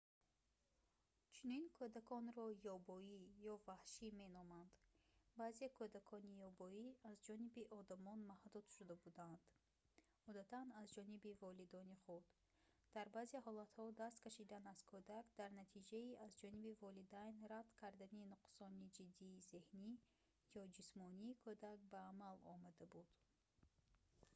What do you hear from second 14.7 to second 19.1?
аз кӯдак дар натиҷаи аз ҷониби волидайн рад кардани нуқсони